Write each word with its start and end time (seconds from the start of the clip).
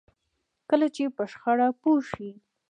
کله 0.69 0.87
چې 0.95 1.03
په 1.15 1.23
شخړه 1.31 1.67
پوه 1.81 1.99
شئ. 2.09 2.31